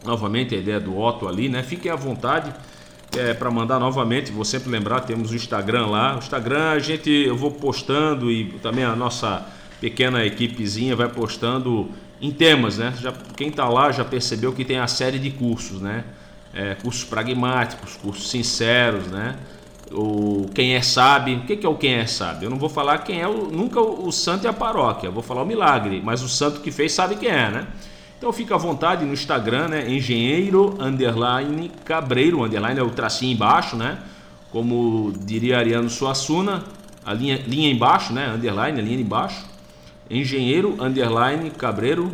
Novamente 0.05 0.55
a 0.55 0.57
ideia 0.57 0.79
do 0.79 0.97
Otto 0.97 1.27
ali, 1.27 1.49
né? 1.49 1.63
Fiquem 1.63 1.91
à 1.91 1.95
vontade 1.95 2.53
é, 3.17 3.33
para 3.33 3.49
mandar 3.49 3.79
novamente, 3.79 4.31
vou 4.31 4.45
sempre 4.45 4.69
lembrar, 4.69 5.01
temos 5.01 5.31
o 5.31 5.35
Instagram 5.35 5.87
lá. 5.87 6.15
O 6.15 6.19
Instagram 6.19 6.69
a 6.69 6.79
gente 6.79 7.09
eu 7.09 7.35
vou 7.35 7.51
postando 7.51 8.31
e 8.31 8.45
também 8.61 8.85
a 8.85 8.95
nossa 8.95 9.45
pequena 9.81 10.23
equipezinha 10.23 10.95
vai 10.95 11.09
postando 11.09 11.89
em 12.21 12.31
temas, 12.31 12.77
né? 12.77 12.93
Já, 12.99 13.13
quem 13.35 13.49
está 13.49 13.67
lá 13.67 13.91
já 13.91 14.03
percebeu 14.05 14.53
que 14.53 14.65
tem 14.65 14.79
a 14.79 14.87
série 14.87 15.19
de 15.19 15.31
cursos, 15.31 15.81
né? 15.81 16.03
É, 16.53 16.75
cursos 16.75 17.03
pragmáticos, 17.03 17.95
cursos 17.95 18.29
sinceros, 18.29 19.07
né? 19.07 19.35
o 19.91 20.49
quem 20.53 20.75
é 20.75 20.81
sabe. 20.81 21.35
O 21.35 21.41
que 21.41 21.65
é 21.65 21.69
o 21.69 21.75
quem 21.75 21.93
é 21.93 22.05
sabe? 22.05 22.45
Eu 22.45 22.49
não 22.49 22.57
vou 22.57 22.69
falar 22.69 22.99
quem 22.99 23.21
é 23.21 23.27
o, 23.27 23.47
nunca 23.47 23.79
o, 23.79 24.07
o 24.07 24.11
santo 24.11 24.45
e 24.45 24.47
a 24.47 24.53
paróquia, 24.53 25.07
eu 25.07 25.11
vou 25.11 25.23
falar 25.23 25.43
o 25.43 25.45
milagre, 25.45 26.01
mas 26.03 26.21
o 26.21 26.29
santo 26.29 26.61
que 26.61 26.71
fez 26.71 26.91
sabe 26.91 27.15
quem 27.15 27.29
é, 27.29 27.49
né? 27.49 27.67
Então 28.17 28.33
fica 28.33 28.55
à 28.55 28.57
vontade 28.57 29.05
no 29.05 29.13
Instagram, 29.13 29.67
né? 29.67 29.89
Engenheiro 29.89 30.75
underline 30.79 31.71
Cabreiro, 31.85 32.43
underline 32.43 32.79
é 32.79 32.83
o 32.83 32.89
tracinho 32.89 33.33
embaixo, 33.33 33.75
né? 33.75 33.99
Como 34.51 35.13
diria 35.19 35.57
Ariano 35.57 35.89
Suassuna, 35.89 36.63
a 37.05 37.13
linha, 37.13 37.41
linha 37.45 37.69
embaixo, 37.69 38.11
né? 38.13 38.33
Underline, 38.33 38.79
a 38.79 38.83
linha 38.83 38.99
embaixo. 38.99 39.45
Engenheiro 40.09 40.75
underline 40.79 41.51
Cabreiro 41.51 42.11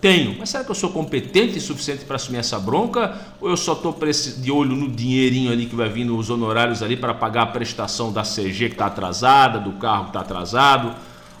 tenho, 0.00 0.36
mas 0.38 0.50
será 0.50 0.62
que 0.62 0.70
eu 0.70 0.74
sou 0.74 0.90
competente 0.90 1.56
o 1.56 1.60
suficiente 1.60 2.04
para 2.04 2.16
assumir 2.16 2.36
essa 2.38 2.58
bronca? 2.58 3.18
Ou 3.40 3.48
eu 3.48 3.56
só 3.56 3.72
estou 3.72 3.96
de 4.38 4.52
olho 4.52 4.76
no 4.76 4.90
dinheirinho 4.90 5.50
ali 5.50 5.64
que 5.64 5.74
vai 5.74 5.88
vir 5.88 6.04
nos 6.04 6.28
honorários 6.28 6.82
ali 6.82 6.94
para 6.96 7.14
pagar 7.14 7.42
a 7.42 7.46
prestação 7.46 8.12
da 8.12 8.22
CG 8.22 8.68
que 8.68 8.74
está 8.74 8.84
atrasada, 8.86 9.58
do 9.58 9.72
carro 9.72 10.04
que 10.04 10.10
está 10.10 10.20
atrasado, 10.20 10.94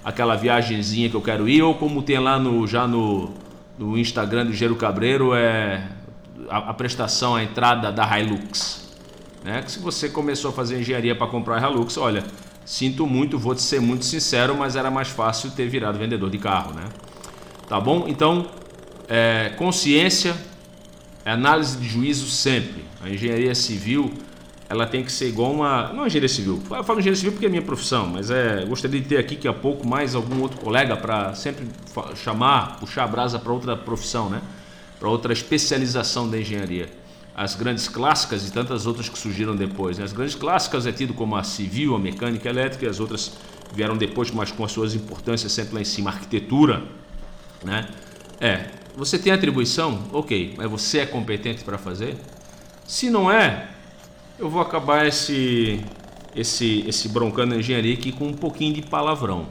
aquela 0.06 0.36
viagemzinha 0.36 1.10
que 1.10 1.16
eu 1.16 1.20
quero 1.20 1.48
ir, 1.48 1.60
ou 1.62 1.74
como 1.74 2.00
tem 2.00 2.16
lá 2.20 2.38
no, 2.38 2.64
já 2.64 2.86
no, 2.86 3.34
no 3.76 3.98
Instagram 3.98 4.46
do 4.46 4.52
Gero 4.52 4.76
Cabreiro, 4.76 5.34
é 5.34 5.88
a, 6.48 6.70
a 6.70 6.74
prestação, 6.74 7.34
a 7.34 7.42
entrada 7.42 7.90
da 7.90 8.16
Hilux. 8.16 8.94
Né? 9.42 9.62
Que 9.62 9.72
se 9.72 9.80
você 9.80 10.08
começou 10.08 10.52
a 10.52 10.54
fazer 10.54 10.78
engenharia 10.78 11.16
para 11.16 11.26
comprar 11.26 11.60
a 11.60 11.68
Hilux, 11.68 11.96
olha, 11.96 12.22
sinto 12.64 13.04
muito, 13.04 13.36
vou 13.36 13.52
te 13.52 13.62
ser 13.62 13.80
muito 13.80 14.04
sincero, 14.04 14.56
mas 14.56 14.76
era 14.76 14.92
mais 14.92 15.08
fácil 15.08 15.50
ter 15.50 15.68
virado 15.68 15.98
vendedor 15.98 16.30
de 16.30 16.38
carro, 16.38 16.72
né? 16.72 16.84
Tá 17.68 17.80
bom? 17.80 18.04
Então, 18.06 18.46
é, 19.08 19.54
consciência, 19.58 20.36
é 21.24 21.32
análise 21.32 21.78
de 21.78 21.88
juízo 21.88 22.28
sempre. 22.28 22.84
A 23.02 23.10
engenharia 23.10 23.56
civil, 23.56 24.12
ela 24.68 24.86
tem 24.86 25.04
que 25.04 25.12
ser 25.12 25.28
igual 25.28 25.52
uma. 25.52 25.92
Não 25.92 26.04
a 26.04 26.06
engenharia 26.06 26.28
civil, 26.28 26.60
eu 26.70 26.84
falo 26.84 26.98
engenharia 26.98 27.16
civil 27.16 27.32
porque 27.32 27.46
é 27.46 27.48
minha 27.48 27.62
profissão, 27.62 28.06
mas 28.08 28.30
é, 28.30 28.64
gostaria 28.64 29.00
de 29.00 29.06
ter 29.06 29.18
aqui 29.18 29.36
que 29.36 29.46
a 29.46 29.52
pouco 29.52 29.86
mais 29.86 30.14
algum 30.14 30.42
outro 30.42 30.58
colega 30.60 30.96
para 30.96 31.34
sempre 31.34 31.66
chamar, 32.16 32.78
puxar 32.80 33.04
a 33.04 33.06
brasa 33.06 33.38
para 33.38 33.52
outra 33.52 33.76
profissão, 33.76 34.28
né? 34.28 34.42
Para 34.98 35.08
outra 35.08 35.32
especialização 35.32 36.28
da 36.28 36.38
engenharia. 36.38 36.88
As 37.34 37.54
grandes 37.54 37.86
clássicas 37.86 38.48
e 38.48 38.52
tantas 38.52 38.86
outras 38.86 39.08
que 39.08 39.18
surgiram 39.18 39.54
depois. 39.54 39.98
Né? 39.98 40.04
As 40.04 40.12
grandes 40.12 40.34
clássicas 40.34 40.86
é 40.86 40.92
tido 40.92 41.12
como 41.12 41.36
a 41.36 41.42
civil, 41.42 41.94
a 41.94 41.98
mecânica 41.98 42.48
elétrica, 42.48 42.86
e 42.86 42.88
as 42.88 42.98
outras 42.98 43.32
vieram 43.74 43.94
depois, 43.94 44.30
mas 44.30 44.50
com 44.50 44.64
as 44.64 44.72
suas 44.72 44.94
importâncias 44.94 45.52
sempre 45.52 45.74
lá 45.74 45.80
em 45.82 45.84
cima. 45.84 46.10
A 46.10 46.14
arquitetura, 46.14 46.82
né? 47.62 47.86
É, 48.40 48.70
você 48.96 49.18
tem 49.18 49.32
atribuição? 49.32 50.04
Ok, 50.12 50.54
mas 50.56 50.70
você 50.70 51.00
é 51.00 51.06
competente 51.06 51.62
para 51.62 51.76
fazer? 51.76 52.16
Se 52.86 53.10
não 53.10 53.30
é, 53.30 53.68
eu 54.38 54.50
vou 54.50 54.60
acabar 54.60 55.06
esse, 55.06 55.80
esse, 56.34 56.84
esse 56.86 57.08
broncando 57.08 57.54
engenharia 57.54 57.94
aqui 57.94 58.12
com 58.12 58.28
um 58.28 58.34
pouquinho 58.34 58.74
de 58.74 58.82
palavrão. 58.82 59.46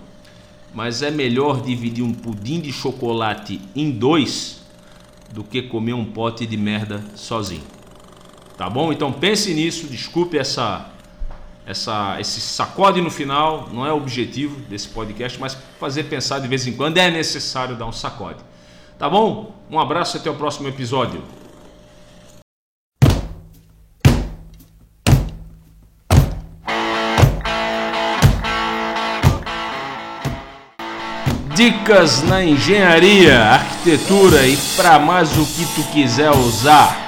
Mas 0.74 1.01
é 1.01 1.10
melhor 1.10 1.62
dividir 1.62 2.04
um 2.04 2.13
pudim 2.13 2.60
de 2.60 2.72
chocolate 2.72 3.60
em 3.75 3.89
dois 3.89 4.62
do 5.34 5.44
que 5.44 5.63
comer 5.63 5.94
um 5.94 6.06
pote 6.06 6.46
de 6.46 6.58
merda 6.58 7.04
sozinho. 7.15 7.63
Tá 8.58 8.70
bom? 8.70 8.92
Então 8.92 9.12
pense 9.12 9.54
nisso, 9.54 9.88
desculpe 9.88 10.38
essa 10.38 10.92
essa, 11.65 12.18
esse 12.20 12.39
sacode 12.39 13.01
no 13.01 13.10
final 13.10 13.70
não 13.74 13.84
é 13.88 13.92
o 13.92 13.98
objetivo 13.98 14.62
desse 14.70 14.88
podcast, 14.88 15.39
mas 15.39 15.58
fazer 15.80 16.04
pensar 16.04 16.38
de 16.38 16.48
vez 16.48 16.68
em 16.68 16.74
quando 16.74 17.00
é 17.00 17.10
necessário 17.10 17.75
dar 17.75 17.88
um 17.88 17.92
sacode. 17.92 18.38
Tá 19.00 19.10
bom? 19.10 19.51
Um 19.70 19.80
abraço 19.80 20.15
e 20.15 20.20
até 20.20 20.30
o 20.30 20.36
próximo 20.36 20.68
episódio. 20.68 21.24
Dicas 31.56 32.22
na 32.22 32.44
engenharia, 32.44 33.40
arquitetura 33.40 34.46
e 34.46 34.58
para 34.76 35.00
mais 35.00 35.38
o 35.38 35.46
que 35.46 35.66
tu 35.74 35.84
quiser 35.94 36.30
usar. 36.32 37.02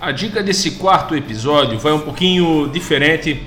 A 0.00 0.12
dica 0.12 0.40
desse 0.40 0.72
quarto 0.72 1.16
episódio 1.16 1.76
vai 1.80 1.92
um 1.92 2.02
pouquinho 2.02 2.68
diferente 2.68 3.42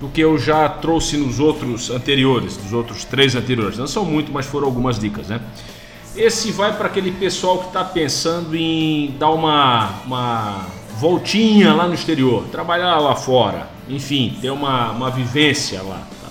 do 0.00 0.08
que 0.08 0.22
eu 0.22 0.38
já 0.38 0.66
trouxe 0.70 1.18
nos 1.18 1.38
outros 1.38 1.90
anteriores, 1.90 2.56
dos 2.56 2.72
outros 2.72 3.04
três 3.04 3.34
anteriores. 3.34 3.76
Não 3.76 3.86
são 3.86 4.06
muito, 4.06 4.32
mas 4.32 4.46
foram 4.46 4.66
algumas 4.66 4.98
dicas, 4.98 5.28
né? 5.28 5.38
Esse 6.16 6.50
vai 6.50 6.76
para 6.76 6.86
aquele 6.86 7.12
pessoal 7.12 7.58
que 7.58 7.66
está 7.66 7.84
pensando 7.84 8.56
em 8.56 9.14
dar 9.18 9.30
uma, 9.30 10.00
uma 10.04 10.66
voltinha 10.98 11.72
lá 11.74 11.86
no 11.86 11.94
exterior, 11.94 12.44
trabalhar 12.50 12.98
lá 12.98 13.14
fora, 13.14 13.68
enfim, 13.88 14.36
ter 14.40 14.50
uma, 14.50 14.90
uma 14.90 15.10
vivência 15.10 15.80
lá. 15.82 16.02
Tá? 16.20 16.28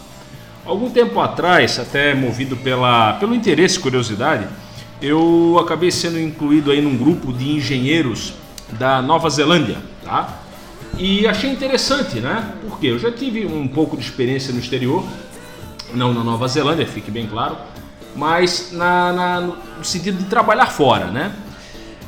Algum 0.65 0.89
tempo 0.89 1.19
atrás, 1.21 1.79
até 1.79 2.13
movido 2.13 2.57
pela, 2.57 3.13
pelo 3.13 3.33
interesse 3.33 3.77
e 3.77 3.81
curiosidade, 3.81 4.47
eu 5.01 5.57
acabei 5.59 5.91
sendo 5.91 6.19
incluído 6.19 6.71
aí 6.71 6.81
num 6.81 6.97
grupo 6.97 7.31
de 7.31 7.51
engenheiros 7.51 8.33
da 8.71 9.01
Nova 9.01 9.29
Zelândia, 9.29 9.77
tá? 10.03 10.41
E 10.97 11.27
achei 11.27 11.51
interessante, 11.51 12.19
né? 12.19 12.55
Porque 12.67 12.87
eu 12.87 12.99
já 12.99 13.11
tive 13.11 13.45
um 13.45 13.67
pouco 13.67 13.95
de 13.95 14.03
experiência 14.03 14.51
no 14.51 14.59
exterior, 14.59 15.05
não 15.93 16.13
na 16.13 16.23
Nova 16.23 16.47
Zelândia, 16.47 16.85
fique 16.85 17.11
bem 17.11 17.27
claro, 17.27 17.55
mas 18.15 18.71
na, 18.71 19.13
na, 19.13 19.41
no 19.41 19.83
sentido 19.83 20.17
de 20.17 20.25
trabalhar 20.25 20.67
fora, 20.67 21.07
né? 21.07 21.33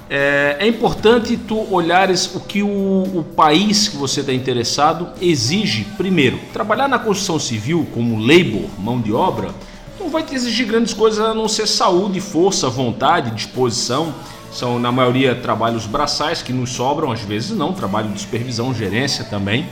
É, 0.09 0.57
é 0.61 0.67
importante 0.67 1.37
tu 1.37 1.71
olhares 1.71 2.33
o 2.33 2.39
que 2.39 2.63
o, 2.63 2.67
o 2.67 3.23
país 3.35 3.87
que 3.87 3.95
você 3.95 4.21
está 4.21 4.33
interessado 4.33 5.09
exige 5.21 5.83
primeiro. 5.97 6.39
Trabalhar 6.51 6.87
na 6.87 6.97
construção 6.97 7.37
civil 7.37 7.87
como 7.93 8.17
labor, 8.17 8.67
mão 8.79 8.99
de 8.99 9.13
obra, 9.13 9.53
não 9.99 10.09
vai 10.09 10.23
te 10.23 10.33
exigir 10.33 10.65
grandes 10.65 10.95
coisas 10.95 11.23
a 11.23 11.35
não 11.35 11.47
ser 11.47 11.67
saúde, 11.67 12.19
força, 12.19 12.67
vontade, 12.69 13.29
disposição. 13.31 14.15
São 14.51 14.79
na 14.79 14.91
maioria 14.91 15.35
trabalhos 15.35 15.85
braçais 15.85 16.41
que 16.41 16.51
nos 16.51 16.71
sobram, 16.71 17.11
às 17.11 17.21
vezes 17.21 17.51
não, 17.51 17.71
trabalho 17.71 18.09
de 18.09 18.19
supervisão, 18.19 18.73
gerência 18.73 19.23
também. 19.25 19.67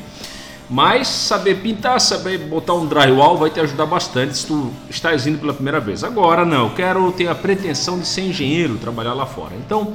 Mas 0.70 1.08
saber 1.08 1.56
pintar, 1.62 2.00
saber 2.02 2.38
botar 2.40 2.74
um 2.74 2.86
drywall 2.86 3.38
vai 3.38 3.50
te 3.50 3.60
ajudar 3.60 3.86
bastante 3.86 4.38
se 4.38 4.46
tu 4.46 4.72
estás 4.90 5.26
indo 5.26 5.40
pela 5.40 5.54
primeira 5.54 5.80
vez. 5.80 6.04
Agora 6.04 6.44
não, 6.44 6.66
eu 6.66 6.74
quero 6.74 7.10
ter 7.14 7.28
a 7.28 7.36
pretensão 7.36 7.98
de 7.98 8.06
ser 8.06 8.22
engenheiro, 8.22 8.78
trabalhar 8.78 9.14
lá 9.14 9.26
fora. 9.26 9.54
Então, 9.56 9.94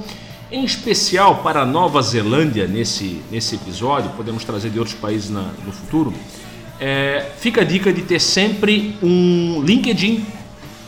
em 0.50 0.64
especial 0.64 1.36
para 1.36 1.62
a 1.62 1.66
Nova 1.66 2.00
Zelândia 2.00 2.66
nesse, 2.66 3.22
nesse 3.30 3.56
episódio, 3.56 4.10
podemos 4.16 4.44
trazer 4.44 4.70
de 4.70 4.78
outros 4.78 4.96
países 4.96 5.28
na, 5.28 5.50
no 5.64 5.72
futuro, 5.72 6.12
é, 6.80 7.30
fica 7.38 7.60
a 7.60 7.64
dica 7.64 7.92
de 7.92 8.02
ter 8.02 8.18
sempre 8.18 8.96
um 9.02 9.62
LinkedIn 9.62 10.26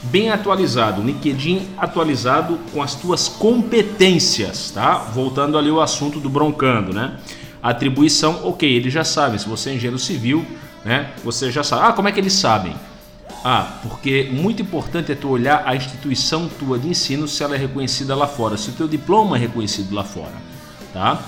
bem 0.05 0.31
atualizado, 0.31 1.01
um 1.01 1.07
LinkedIn 1.07 1.69
atualizado 1.79 2.59
com 2.73 2.83
as 2.83 2.95
tuas 2.95 3.29
competências, 3.29 4.71
tá? 4.71 4.97
Voltando 4.97 5.57
ali 5.57 5.71
o 5.71 5.81
assunto 5.81 6.21
do 6.21 6.29
broncando, 6.29 6.93
né? 6.93 7.19
Atribuição, 7.65 8.43
ok, 8.45 8.71
eles 8.71 8.93
já 8.93 9.05
sabem. 9.05 9.39
Se 9.39 9.49
você 9.49 9.71
é 9.71 9.73
engenheiro 9.73 9.99
civil, 9.99 10.45
né? 10.85 11.11
Você 11.25 11.51
já 11.51 11.65
sabe. 11.65 11.83
Ah, 11.87 11.93
como 11.95 12.07
é 12.07 12.13
que 12.13 12.21
eles 12.21 12.35
sabem? 12.35 12.77
Ah, 13.43 13.79
porque 13.83 14.29
muito 14.31 14.61
importante 14.61 15.11
é 15.11 15.15
tu 15.15 15.31
olhar 15.31 15.63
a 15.65 15.75
instituição 15.75 16.47
tua 16.47 16.79
de 16.79 16.89
ensino 16.89 17.27
se 17.27 17.43
ela 17.43 17.55
é 17.55 17.59
reconhecida 17.59 18.15
lá 18.15 18.27
fora, 18.27 18.59
se 18.59 18.69
o 18.69 18.73
teu 18.75 18.87
diploma 18.87 19.39
é 19.39 19.41
reconhecido 19.41 19.95
lá 19.95 20.05
fora, 20.05 20.35
tá? 20.93 21.23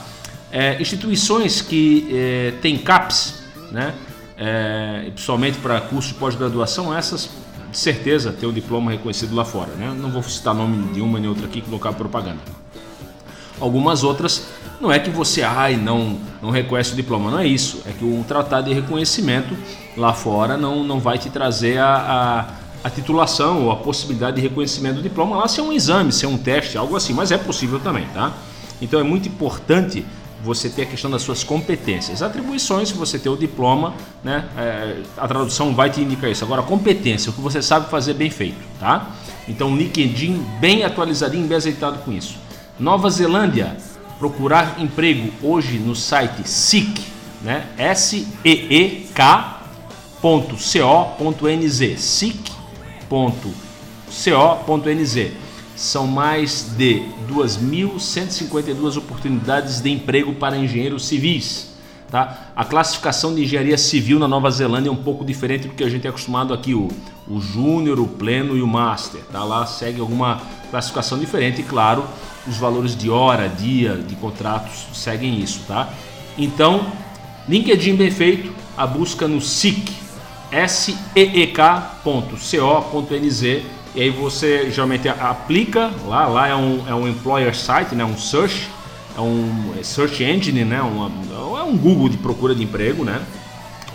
É, 0.53 0.81
instituições 0.81 1.63
que 1.63 2.07
é, 2.13 2.53
têm 2.61 2.77
CAPS, 2.77 3.43
né? 3.73 3.95
É, 4.37 5.11
principalmente 5.15 5.57
para 5.57 5.81
curso 5.81 6.09
de 6.09 6.15
pós-graduação, 6.17 6.95
essas 6.95 7.31
de 7.71 7.79
certeza 7.79 8.31
têm 8.31 8.47
o 8.47 8.53
diploma 8.53 8.91
reconhecido 8.91 9.35
lá 9.35 9.45
fora, 9.47 9.73
né? 9.73 9.91
Não 9.99 10.11
vou 10.11 10.23
citar 10.23 10.55
nome 10.55 10.93
de 10.93 11.01
uma 11.01 11.19
nem 11.19 11.31
outra 11.31 11.47
aqui, 11.47 11.63
colocar 11.63 11.95
propaganda. 11.95 12.41
Algumas 13.61 14.05
outras 14.05 14.47
não 14.81 14.93
é 14.93 14.99
que 14.99 15.11
você 15.11 15.43
ai 15.43 15.77
não 15.77 16.19
não 16.43 16.51
reconhece 16.51 16.93
o 16.93 16.97
diploma, 16.97 17.31
não 17.31 17.39
é 17.39 17.47
isso. 17.47 17.83
É 17.87 17.93
que 17.93 18.05
o 18.05 18.25
tratado 18.27 18.69
de 18.69 18.75
reconhecimento 18.75 19.57
lá 19.97 20.13
fora 20.13 20.57
não, 20.57 20.85
não 20.85 21.01
vai 21.01 21.19
te 21.19 21.31
trazer 21.31 21.79
a, 21.79 22.47
a, 22.85 22.87
a 22.87 22.91
titulação 22.91 23.65
ou 23.65 23.71
a 23.71 23.77
possibilidade 23.77 24.37
de 24.37 24.43
reconhecimento 24.43 24.97
do 24.97 25.03
diploma 25.03 25.37
lá 25.37 25.49
se 25.49 25.61
é 25.61 25.63
um 25.63 25.73
exame, 25.73 26.13
se 26.13 26.25
é 26.25 26.29
um 26.29 26.39
teste, 26.39 26.77
algo 26.77 26.95
assim, 26.95 27.13
mas 27.13 27.33
é 27.33 27.39
possível 27.39 27.81
também, 27.81 28.07
tá? 28.15 28.33
Então 28.81 29.01
é 29.01 29.03
muito 29.03 29.29
importante 29.29 30.05
você 30.45 30.69
ter 30.69 30.83
a 30.83 30.87
questão 30.87 31.11
das 31.11 31.23
suas 31.23 31.43
competências. 31.43 32.23
Atribuições, 32.23 32.91
se 32.91 32.95
você 32.95 33.19
ter 33.19 33.29
o 33.29 33.37
diploma, 33.37 33.95
né, 34.23 34.45
é, 34.57 35.03
a 35.17 35.27
tradução 35.27 35.75
vai 35.75 35.91
te 35.91 36.01
indicar 36.01 36.31
isso. 36.31 36.45
Agora, 36.45 36.63
competência, 36.63 37.31
o 37.31 37.33
que 37.33 37.41
você 37.41 37.61
sabe 37.61 37.91
fazer 37.91 38.15
bem 38.15 38.31
feito, 38.31 38.59
tá? 38.79 39.11
Então, 39.49 39.75
LinkedIn 39.75 40.45
bem 40.61 40.85
atualizadinho, 40.85 41.47
bem 41.47 41.57
azeitado 41.57 41.99
com 41.99 42.13
isso. 42.13 42.37
Nova 42.79 43.09
Zelândia, 43.09 43.75
procurar 44.19 44.77
emprego 44.79 45.33
hoje 45.43 45.79
no 45.79 45.97
site 45.97 46.47
SEEK, 46.47 47.03
né? 47.41 47.67
S-E-E-K.co.nz, 47.79 49.01
SEEK.co.nz. 52.01 53.57
São 55.75 56.07
mais 56.07 56.75
de 56.77 57.03
2.152 57.31 58.99
oportunidades 58.99 59.81
de 59.81 59.91
emprego 59.91 60.35
para 60.35 60.59
engenheiros 60.59 61.07
civis. 61.07 61.75
Tá? 62.11 62.51
A 62.55 62.65
classificação 62.65 63.35
de 63.35 63.43
engenharia 63.43 63.79
civil 63.79 64.19
na 64.19 64.29
Nova 64.29 64.51
Zelândia 64.51 64.91
é 64.91 64.93
um 64.93 64.97
pouco 64.97 65.25
diferente 65.25 65.67
do 65.67 65.75
que 65.75 65.83
a 65.83 65.89
gente 65.89 66.07
é 66.07 66.11
acostumado 66.11 66.53
aqui, 66.53 66.75
o, 66.75 66.89
o 67.27 67.41
júnior, 67.41 67.99
o 67.99 68.07
pleno 68.07 68.55
e 68.57 68.61
o 68.61 68.67
master. 68.67 69.23
Tá? 69.33 69.43
Lá 69.43 69.65
segue 69.67 69.99
alguma 70.01 70.43
classificação 70.71 71.19
diferente 71.19 71.63
e, 71.63 71.65
claro, 71.65 72.05
os 72.49 72.57
valores 72.57 72.97
de 72.97 73.11
hora, 73.11 73.49
dia, 73.49 73.95
de 73.95 74.15
contratos 74.17 74.87
seguem 74.95 75.41
isso. 75.41 75.61
Tá? 75.67 75.91
Então, 76.39 76.87
LinkedIn 77.49 77.97
bem 77.97 78.11
feito, 78.11 78.53
a 78.77 78.87
busca 78.87 79.27
no 79.27 79.41
SEEK, 79.41 79.93
seek.co.nz 80.69 82.17
e 83.97 84.03
aí 84.03 84.11
você 84.11 84.71
geralmente 84.71 85.09
aplica 85.09 85.91
lá, 86.05 86.27
lá 86.27 86.47
é 86.47 86.55
um, 86.55 86.87
é 86.87 86.95
um 86.95 87.09
employer 87.09 87.57
site, 87.57 87.95
né, 87.95 88.05
um 88.05 88.19
search, 88.19 88.69
é 89.17 89.21
um 89.23 89.73
search 89.83 90.23
engine, 90.23 90.67
né, 90.67 90.83
uma, 90.83 91.11
é 91.59 91.63
um 91.63 91.79
Google 91.79 92.11
de 92.11 92.19
procura 92.19 92.55
de 92.55 92.63
emprego, 92.63 93.05
né, 93.05 93.23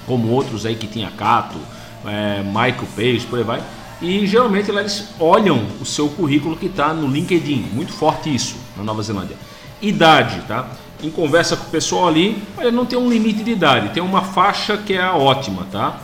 como 0.08 0.30
outros 0.30 0.66
aí 0.66 0.76
que 0.76 0.88
tinha 0.88 1.12
Cato, 1.12 1.60
é, 2.04 2.42
Michael 2.42 2.88
Page, 2.96 3.28
por 3.30 3.38
aí 3.38 3.46
vai. 3.46 3.64
E 4.02 4.26
geralmente 4.26 4.72
lá 4.72 4.82
eles 4.82 5.10
olham 5.20 5.64
o 5.80 5.86
seu 5.86 6.10
currículo 6.10 6.58
que 6.58 6.66
está 6.66 6.94
no 6.94 7.08
LinkedIn, 7.08 7.70
muito 7.72 7.94
forte 7.94 8.34
isso 8.34 8.56
na 8.76 8.84
Nova 8.84 9.04
Zelândia. 9.04 9.36
Idade, 9.80 10.42
tá? 10.48 10.70
Em 11.04 11.10
conversa 11.10 11.56
com 11.56 11.68
o 11.68 11.70
pessoal 11.70 12.08
ali, 12.08 12.42
olha, 12.58 12.72
não 12.72 12.86
tem 12.86 12.98
um 12.98 13.10
limite 13.10 13.44
de 13.44 13.52
idade, 13.52 13.90
tem 13.90 14.02
uma 14.02 14.22
faixa 14.22 14.76
que 14.78 14.94
é 14.94 15.06
ótima, 15.06 15.68
tá? 15.72 16.00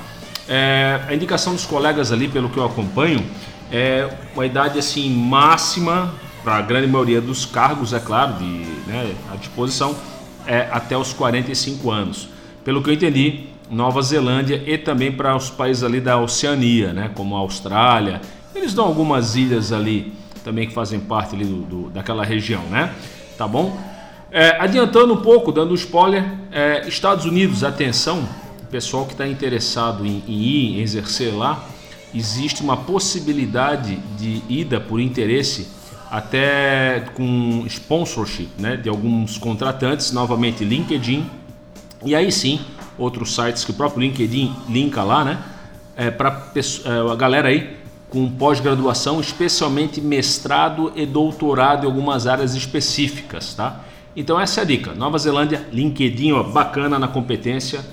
É, 0.47 1.01
a 1.07 1.13
indicação 1.13 1.53
dos 1.53 1.65
colegas 1.65 2.12
ali, 2.12 2.27
pelo 2.27 2.49
que 2.49 2.57
eu 2.57 2.65
acompanho, 2.65 3.23
é 3.71 4.07
uma 4.33 4.45
idade 4.45 4.77
assim 4.77 5.10
máxima 5.10 6.13
para 6.43 6.57
a 6.57 6.62
grande 6.62 6.88
maioria 6.88 7.19
dos 7.19 7.45
cargos, 7.45 7.93
é 7.93 7.99
claro, 7.99 8.33
de 8.33 8.45
né, 8.88 9.13
à 9.31 9.36
disposição, 9.36 9.95
é 10.45 10.67
até 10.71 10.95
os 10.95 11.13
45 11.13 11.91
anos. 11.91 12.29
Pelo 12.63 12.81
que 12.81 12.89
eu 12.89 12.93
entendi, 12.93 13.47
Nova 13.69 14.01
Zelândia 14.01 14.62
e 14.65 14.77
também 14.77 15.12
para 15.12 15.36
os 15.36 15.49
países 15.49 15.84
ali 15.84 15.99
da 15.99 16.19
Oceania, 16.19 16.93
né, 16.93 17.12
como 17.13 17.36
a 17.36 17.39
Austrália. 17.39 18.21
Eles 18.56 18.73
dão 18.73 18.86
algumas 18.86 19.36
ilhas 19.36 19.71
ali 19.71 20.13
também 20.43 20.67
que 20.67 20.73
fazem 20.73 20.99
parte 20.99 21.36
ali 21.36 21.45
do, 21.45 21.62
do 21.62 21.89
daquela 21.89 22.23
região, 22.23 22.63
né? 22.63 22.93
Tá 23.38 23.47
bom? 23.47 23.77
É, 24.32 24.62
adiantando 24.62 25.13
um 25.13 25.21
pouco, 25.21 25.51
dando 25.51 25.71
um 25.71 25.75
spoiler, 25.75 26.23
é, 26.51 26.88
Estados 26.88 27.25
Unidos, 27.25 27.63
atenção, 27.63 28.27
pessoal 28.69 29.06
que 29.06 29.13
está 29.13 29.27
interessado 29.27 30.06
em, 30.06 30.23
em 30.27 30.41
ir, 30.41 30.77
em 30.77 30.82
exercer 30.82 31.34
lá, 31.34 31.63
existe 32.13 32.62
uma 32.62 32.77
possibilidade 32.77 33.97
de 34.17 34.41
ida 34.49 34.80
por 34.80 34.99
interesse 34.99 35.67
até 36.10 37.06
com 37.13 37.65
sponsorship 37.67 38.49
né, 38.58 38.77
de 38.77 38.88
alguns 38.88 39.38
contratantes, 39.38 40.12
novamente 40.12 40.63
LinkedIn, 40.63 41.30
e 42.06 42.15
aí 42.15 42.32
sim 42.32 42.60
outros 42.97 43.36
sites 43.36 43.63
que 43.63 43.71
o 43.71 43.73
próprio 43.73 44.01
LinkedIn 44.01 44.55
linka 44.69 45.03
lá, 45.03 45.23
né, 45.23 45.39
é, 45.95 46.12
para 46.12 46.51
é, 46.55 47.12
a 47.12 47.15
galera 47.15 47.49
aí 47.49 47.77
com 48.10 48.29
pós-graduação, 48.29 49.19
especialmente 49.19 49.99
mestrado 49.99 50.93
e 50.95 51.05
doutorado 51.05 51.83
em 51.83 51.88
algumas 51.88 52.25
áreas 52.25 52.55
específicas, 52.55 53.53
tá? 53.53 53.81
Então 54.15 54.39
essa 54.39 54.62
é 54.62 54.63
a 54.63 54.65
dica. 54.65 54.93
Nova 54.93 55.17
Zelândia, 55.17 55.67
LinkedIn, 55.71 56.31
ó, 56.31 56.41
bacana 56.41 56.97
na 56.97 57.07
competência, 57.07 57.86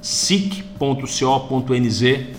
sic.co.nz, 0.00 0.78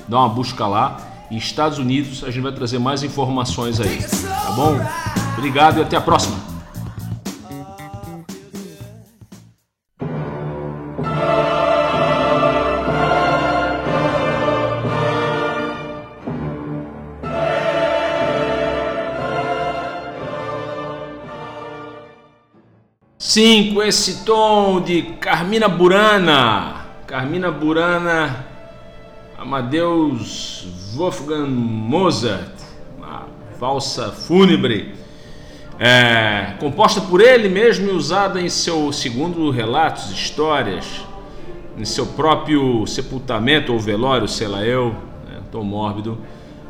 dá 0.07 0.19
uma 0.19 0.29
busca 0.29 0.65
lá 0.65 1.27
e 1.29 1.37
Estados 1.37 1.77
Unidos. 1.77 2.23
A 2.23 2.31
gente 2.31 2.41
vai 2.41 2.51
trazer 2.51 2.79
mais 2.79 3.03
informações 3.03 3.79
aí, 3.79 3.99
tá 3.99 4.51
bom? 4.55 4.77
Obrigado 5.37 5.79
e 5.79 5.81
até 5.81 5.95
a 5.95 6.01
próxima. 6.01 6.40
Sim, 23.33 23.73
com 23.73 23.81
esse 23.81 24.25
tom 24.25 24.81
de 24.81 25.03
Carmina 25.03 25.69
Burana. 25.69 26.87
Carmina 27.07 27.49
Burana 27.49 28.45
Amadeus 29.37 30.67
Wolfgang 30.93 31.49
Mozart, 31.49 32.51
uma 32.97 33.27
valsa 33.57 34.11
fúnebre, 34.11 34.95
é, 35.79 36.55
composta 36.59 36.99
por 36.99 37.21
ele 37.21 37.47
mesmo 37.47 37.89
e 37.89 37.93
usada 37.93 38.41
em 38.41 38.49
seu 38.49 38.91
segundo 38.91 39.49
relatos, 39.49 40.11
histórias, 40.11 41.05
em 41.77 41.85
seu 41.85 42.07
próprio 42.07 42.85
sepultamento 42.85 43.71
ou 43.71 43.79
velório, 43.79 44.27
sei 44.27 44.49
lá 44.49 44.65
eu, 44.65 44.89
né, 45.25 45.39
tão 45.49 45.63
mórbido. 45.63 46.17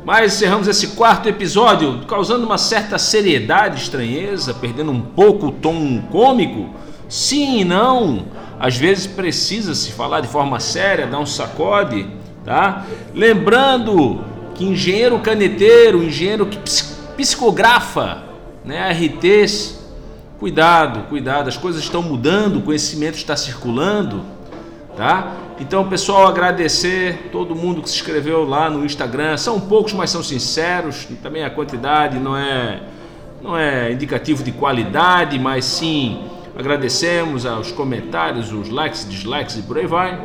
Mas 0.04 0.34
encerramos 0.34 0.66
esse 0.66 0.88
quarto 0.88 1.28
episódio 1.28 2.00
causando 2.06 2.44
uma 2.44 2.58
certa 2.58 2.98
seriedade, 2.98 3.80
estranheza, 3.80 4.52
perdendo 4.52 4.90
um 4.90 5.00
pouco 5.00 5.46
o 5.46 5.52
tom 5.52 6.02
cômico. 6.10 6.70
Sim 7.08 7.60
e 7.60 7.64
não. 7.64 8.26
Às 8.58 8.76
vezes 8.76 9.06
precisa 9.06 9.74
se 9.74 9.92
falar 9.92 10.20
de 10.20 10.28
forma 10.28 10.58
séria, 10.60 11.06
dar 11.06 11.18
um 11.18 11.26
sacode 11.26 12.06
tá? 12.44 12.84
Lembrando 13.14 14.24
que 14.54 14.64
engenheiro 14.64 15.18
caneteiro, 15.20 16.02
engenheiro 16.02 16.46
que 16.46 16.58
psicografa, 17.16 18.22
né, 18.64 18.90
RTs 18.92 19.82
Cuidado, 20.42 21.08
cuidado, 21.08 21.46
as 21.46 21.56
coisas 21.56 21.80
estão 21.84 22.02
mudando, 22.02 22.56
o 22.56 22.62
conhecimento 22.62 23.14
está 23.14 23.36
circulando, 23.36 24.24
tá? 24.96 25.36
Então, 25.60 25.88
pessoal, 25.88 26.26
agradecer 26.26 27.28
todo 27.30 27.54
mundo 27.54 27.82
que 27.82 27.88
se 27.88 27.94
inscreveu 27.96 28.44
lá 28.44 28.68
no 28.68 28.84
Instagram. 28.84 29.36
São 29.36 29.60
poucos, 29.60 29.92
mas 29.92 30.10
são 30.10 30.22
sinceros. 30.22 31.06
Também 31.22 31.44
a 31.44 31.50
quantidade 31.50 32.18
não 32.18 32.36
é 32.36 32.80
não 33.42 33.56
é 33.58 33.92
indicativo 33.92 34.44
de 34.44 34.52
qualidade, 34.52 35.38
mas 35.38 35.64
sim 35.64 36.24
agradecemos 36.56 37.44
aos 37.44 37.72
comentários, 37.72 38.52
os 38.52 38.68
likes, 38.68 39.04
dislikes 39.08 39.56
e 39.56 39.62
por 39.62 39.78
aí 39.78 39.86
vai. 39.86 40.24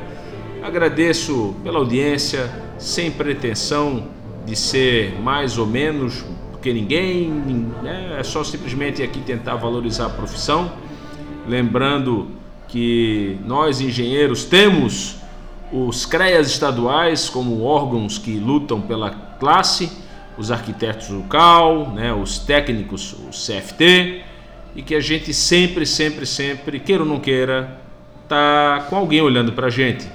Agradeço 0.62 1.56
pela 1.64 1.80
audiência, 1.80 2.52
sem 2.78 3.10
pretensão 3.12 4.08
de 4.46 4.56
ser 4.56 5.20
mais 5.22 5.58
ou 5.58 5.66
menos 5.66 6.24
que 6.64 6.72
ninguém, 6.72 7.30
né? 7.84 8.16
é 8.18 8.24
só 8.24 8.42
simplesmente 8.42 9.04
aqui 9.04 9.20
tentar 9.20 9.56
valorizar 9.56 10.06
a 10.06 10.10
profissão. 10.10 10.72
Lembrando 11.46 12.32
que 12.70 13.38
nós 13.46 13.82
engenheiros 13.82 14.46
temos 14.46 15.18
os 15.74 16.06
CREAs 16.06 16.48
estaduais 16.48 17.30
como 17.30 17.64
órgãos 17.64 18.18
que 18.18 18.38
lutam 18.38 18.80
pela 18.80 19.10
classe, 19.12 19.92
os 20.38 20.52
arquitetos 20.52 21.10
do 21.10 21.24
CAL, 21.24 21.90
né, 21.92 22.14
os 22.14 22.40
técnicos, 22.40 23.14
o 23.14 23.30
CFT, 23.30 24.24
e 24.74 24.82
que 24.82 24.96
a 24.96 25.02
gente 25.02 25.34
sempre, 25.34 25.86
sempre, 25.86 26.26
sempre, 26.26 26.80
queira 26.80 27.04
ou 27.04 27.10
não 27.10 27.20
queira, 27.20 27.78
tá 28.28 28.88
com 28.90 28.96
alguém 28.96 29.22
olhando 29.22 29.52
para 29.52 29.68
a 29.68 29.70
gente. 29.70 30.08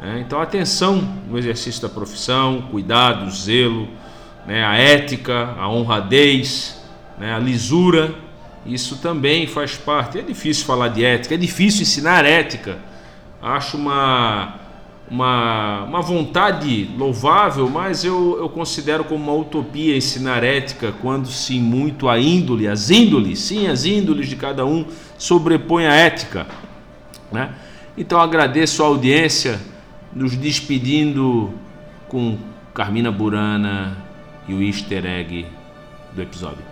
Né? 0.00 0.22
Então, 0.24 0.40
atenção 0.40 0.96
no 1.28 1.36
exercício 1.36 1.82
da 1.82 1.88
profissão, 1.88 2.62
cuidado, 2.70 3.28
zelo, 3.30 3.88
né? 4.46 4.64
a 4.64 4.74
ética, 4.74 5.54
a 5.58 5.68
honradez, 5.68 6.80
né? 7.18 7.34
a 7.34 7.38
lisura, 7.38 8.14
isso 8.64 8.98
também 8.98 9.46
faz 9.46 9.76
parte. 9.76 10.18
É 10.18 10.22
difícil 10.22 10.64
falar 10.64 10.88
de 10.88 11.04
ética, 11.04 11.34
é 11.34 11.38
difícil 11.38 11.82
ensinar 11.82 12.24
ética. 12.24 12.78
Acho 13.40 13.76
uma, 13.76 14.54
uma, 15.10 15.84
uma 15.84 16.00
vontade 16.00 16.88
louvável, 16.96 17.68
mas 17.68 18.04
eu, 18.04 18.38
eu 18.38 18.48
considero 18.48 19.04
como 19.04 19.24
uma 19.24 19.40
utopia 19.40 19.96
ensinar 19.96 20.44
ética 20.44 20.92
quando 21.02 21.26
sim 21.28 21.60
muito 21.60 22.08
a 22.08 22.18
índole, 22.18 22.68
as 22.68 22.90
índoles, 22.90 23.40
sim, 23.40 23.66
as 23.66 23.84
índoles 23.84 24.28
de 24.28 24.36
cada 24.36 24.64
um 24.64 24.84
sobrepõe 25.18 25.86
a 25.86 25.94
ética. 25.94 26.46
Né? 27.32 27.50
Então 27.98 28.20
agradeço 28.20 28.82
a 28.82 28.86
audiência, 28.86 29.60
nos 30.14 30.36
despedindo 30.36 31.52
com 32.08 32.38
Carmina 32.74 33.10
Burana 33.10 33.96
e 34.48 34.54
o 34.54 34.62
easter 34.62 35.04
egg 35.04 35.46
do 36.12 36.22
episódio. 36.22 36.71